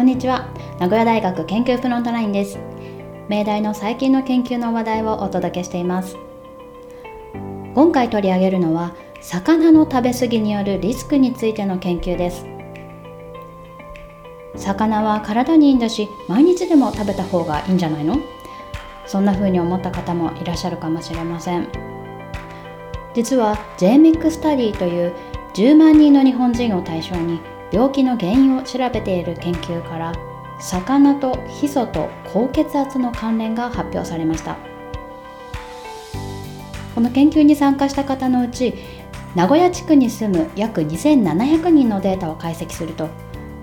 [0.00, 0.48] こんにちは。
[0.78, 2.58] 名古屋大学研究フロントラインです。
[3.28, 6.16] 命題の最近の研究の話題をお届けしています。
[7.74, 12.46] 今回取り上げるのは魚の食べ過ぎによるリスクについての研究です。
[14.56, 18.16] 魚は体にいいんだし毎日でも食べた方がいいんじゃないの？
[19.04, 21.68] そんな風に思った方もいらっしゃるかもしれません。
[23.12, 25.12] 実は JMIC スタディという
[25.52, 27.38] 10万人の日本人を対象に
[27.72, 30.12] 病気の原因を調べている研究から
[30.60, 34.56] 魚とヒ素と高血圧の関連が発表されました。
[36.94, 38.74] この研究に参加した方のうち
[39.34, 43.08] 名古屋地区に住む約2700人のデータを解析すると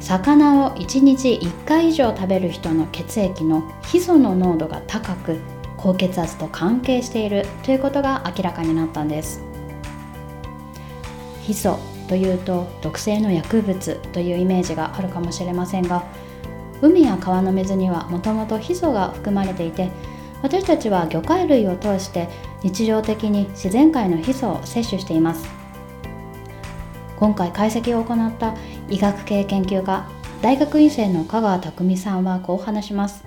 [0.00, 5.38] 魚を1日1回以上食べる人の血液のヒ素の濃度が高く
[5.76, 9.42] 高血圧と関係しているということが明らかになったんです。
[11.42, 11.78] ヒ素
[12.10, 16.04] というと毒性の薬物というイメージがあるかもしれませんが
[16.82, 19.92] 海や川の水にはもともとヒ素が含まれていて
[20.42, 22.28] 私たちは魚介類を通して
[22.64, 25.46] 日常的に自然界のヒ素を摂取しています。
[27.18, 28.56] 今回解析を行った
[28.88, 30.08] 医学系研究家
[30.42, 33.24] 大学院生の香川匠さんはこう話します。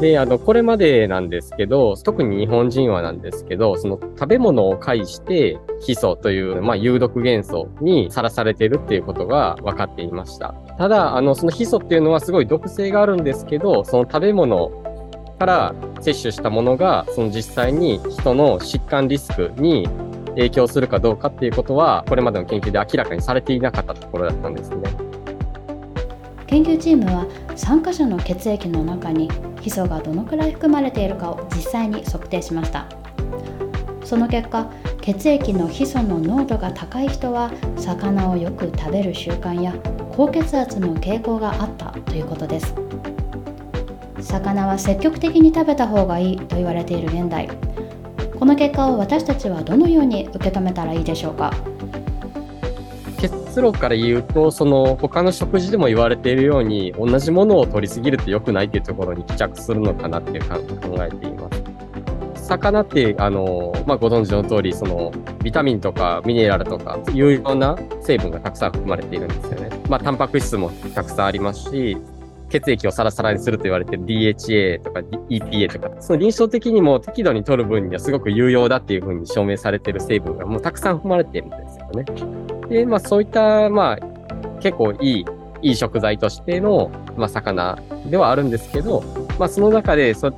[0.00, 10.54] で、あの、これまでなんですけど、特に日本人はなんですけど、その食べ物を介して、ヒ素という、まあ、有毒元素にさらされているっていうことが分かっていました。
[10.78, 14.70] ただ、あの、そのヒ素っていうのはすごい毒性があるんですけど、その食べ物
[15.38, 19.88] から摂取したものが、その実際に人の疾患リスクに
[20.30, 24.76] 影響するかどうかっていうことは、これまでの研究で明らかにされていなかったところだったんですね。
[26.46, 29.28] 研究チームは参加者の血液の中に
[29.64, 32.86] ヒ素がどのくらい含まれているかを実際に測定しました。
[34.04, 34.70] その結果
[35.00, 39.72] 血液のヒ素の濃度が高い人は魚をよく食べる習慣や
[40.12, 42.74] 高血圧の傾向があったということです。
[44.20, 47.48] 魚は積極的に食べた方がいいと言われている現代。
[48.38, 51.54] この結果を私たちはどのように受け止めたらいいでしょうか？
[53.54, 60.56] 結論から言うと、その他の食事でも言われているように、同じものを取りすぎると良くないっていうところに帰着するのかなっていう考
[60.98, 61.48] えていま
[62.34, 62.46] す。
[62.48, 65.12] 魚って、あの、まあ、ご存知の通り、その、
[65.44, 69.70] ビタミンとかミネラルとか、有用な成分がたくさん含まれているんですよね。
[69.88, 71.96] まあ、タンパク質もたくさんありますし、
[72.48, 74.98] 血液をサラサラにすると言われている DHA とか
[75.30, 81.63] EPA とか、その臨床的にも適度に取る分にはすごく有用だっていうふうに証明されている成分がもうたくさん含まれているんです
[81.96, 82.04] ね。
[82.68, 83.98] で、まあそういった、まあ
[84.60, 85.24] 結構いい、
[85.62, 89.02] いい食材としての、まあ魚ではあるんですけど、
[89.38, 90.32] まあその中で、そ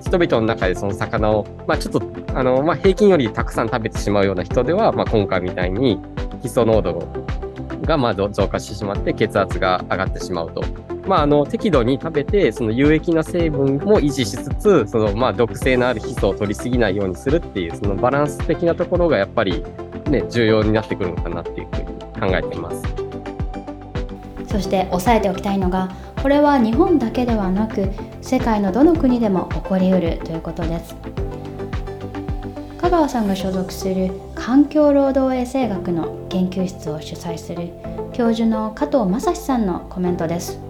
[0.00, 2.02] 人々の中でその魚を、まあちょっと、
[2.34, 5.98] あの、まあ平均よりたくさん食べてしまうような人では、まあ今回みたいに
[6.42, 6.98] ヒ素濃度
[7.82, 10.62] がまあ増加してしまって血圧が上がってしまうと。
[11.06, 19.62] まあ、あの適度に食べてその有益な成分も維持しつつそのまあ毒性のあるヒ素を取りすぎないようにするっていうそのバランス的なところがやっぱり
[20.10, 23.04] ね、重要になってくるのかなっていうふうに考えています。
[24.54, 25.90] そして押さえておきたいのが
[26.22, 27.90] これは日本だけではなく
[28.22, 30.94] 世界のどの国でも起こりうるということです
[32.80, 37.72] 香川さんが所属する環境労働衛生学の研究室を主催する
[38.12, 40.60] 教授の加藤正史さんのコメントです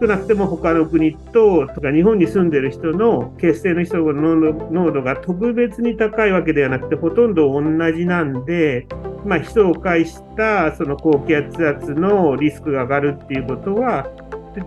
[0.00, 4.34] 少なくても他の国ととか日本に住んでる人の血清のヒ素の
[4.70, 7.62] 濃度が特別に高いわけではなくてほとんど同
[7.92, 8.86] じなんで、
[9.26, 14.08] まあ、ヒ素を介したその高気圧圧のリスクが上がるっていうことは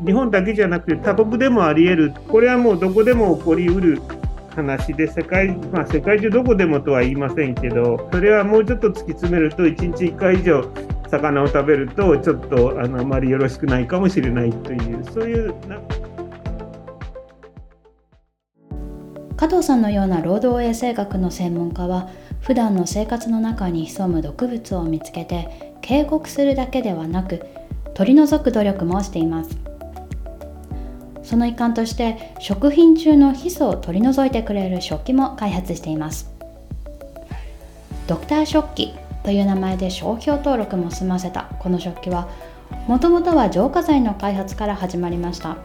[0.05, 2.13] 日本だけじゃなくて他国でもあり得る。
[2.29, 4.01] これはもうどこでも起こりうる
[4.55, 10.63] 話で世界,、まあ、世界中どこでもとは言いませんけどそれはもうちょっと突き詰めると1日1回以上
[11.13, 15.53] 魚を食べるとちょっとあのあまりよろしくないかもしれないというそういう
[19.37, 22.09] 加藤さんのような労働衛生学の専門家は
[22.41, 27.45] 普段の生活の中に潜む毒物を見つけて警告するだけではなく
[27.93, 29.55] 取り除く努力もしています。
[31.21, 36.31] その一環として食品中のヒ素を取り除いてくれる食器も開発しています。
[38.07, 39.02] ドクター食器。
[39.23, 42.29] という名前で商標登録も済ませたこの食器は
[42.87, 45.57] もともとは浄化剤の開発から始まりました。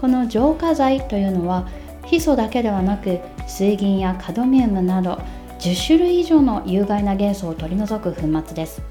[0.00, 1.68] この浄化剤というのは
[2.06, 5.20] ヒ素だけではなく水銀やカドミウムなど
[5.58, 8.82] 10種類以上の有害な元素を取り除く粉末です。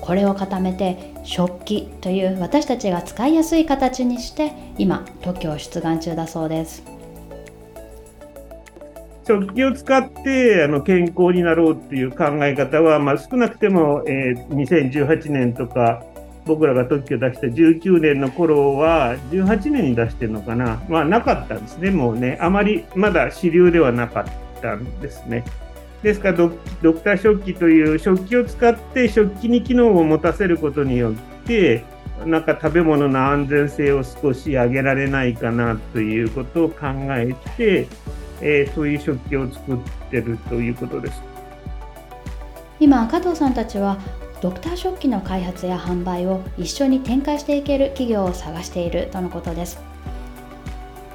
[0.00, 6.97] これを固めて食器という私たちが使いやすい形にして今特許を出願中だそうです。
[9.28, 16.02] 食器を使ってあの健康になろうっていう考え方は、まあ、少なくても、えー、2018年とか
[16.46, 25.44] 僕らが特許出した19年の頃は18年に出してるのかな、まあ、なかったんですねもうねあまりまだ主流ではなかったんですね。
[26.02, 31.14] ですからドドクター食器という食器を使って食器に機能を持たせることによっ
[31.44, 31.84] て
[32.24, 37.88] なんか食べ物の安全性を少し上げられないかなということを考えて、
[38.40, 39.78] えー、そういう食器を作っ
[40.10, 41.22] てるということです。
[42.80, 43.98] 今加藤さんたちは
[44.40, 49.80] ドクター食器の開発や販売を一緒に展開していける企業を探しているとのことです。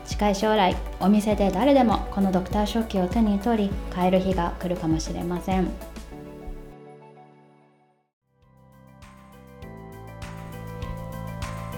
[0.06, 5.70] 近い将来お店で誰でもこのドクター食器を手に取り買える日が来るかもしれません。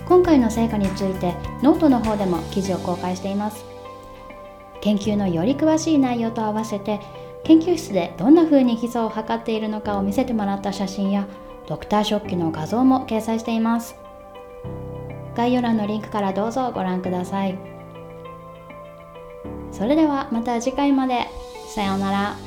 [0.08, 1.34] 今回の成果について
[1.64, 3.64] ノートの方でも記事を公開しています。
[4.86, 7.00] 研究のより詳しい内容と合わせて
[7.44, 11.28] 研究室でどんな風にヒ素を測っているのかを見せてもらった写真や
[11.68, 13.96] ドクター食器の画像も掲載しています。
[15.36, 17.58] 概要欄のリンクからどうぞご覧ください。
[19.72, 21.26] それではまた次回まで。
[21.74, 22.45] さようなら。